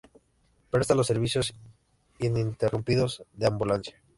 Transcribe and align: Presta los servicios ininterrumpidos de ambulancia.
Presta 0.71 0.95
los 0.95 1.05
servicios 1.05 1.53
ininterrumpidos 2.17 3.23
de 3.33 3.45
ambulancia. 3.45 4.01